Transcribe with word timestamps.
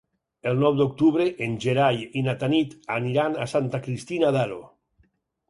El 0.51 0.61
nou 0.61 0.77
d'octubre 0.77 1.27
en 1.47 1.53
Gerai 1.65 1.99
i 2.21 2.23
na 2.29 2.35
Tanit 2.45 2.73
aniran 2.97 3.37
a 3.45 3.49
Santa 3.53 3.83
Cristina 3.85 4.35
d'Aro. 4.39 4.61